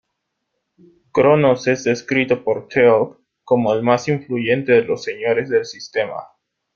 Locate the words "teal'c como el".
2.67-3.83